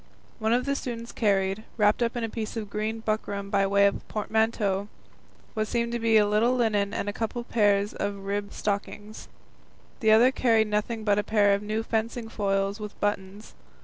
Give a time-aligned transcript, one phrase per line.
[0.39, 3.85] One of the students carried, wrapped up in a piece of green buckram by way
[3.85, 4.87] of a portmanteau,
[5.53, 9.27] what seemed to be a little linen and a couple of pairs of ribbed stockings;
[9.99, 13.53] the other carried nothing but a pair of new fencing foils with buttons.